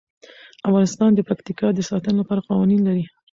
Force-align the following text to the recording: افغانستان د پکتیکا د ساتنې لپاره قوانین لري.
افغانستان 0.69 1.09
د 1.15 1.19
پکتیکا 1.29 1.67
د 1.73 1.79
ساتنې 1.89 2.15
لپاره 2.21 2.45
قوانین 2.49 2.81
لري. 2.87 3.05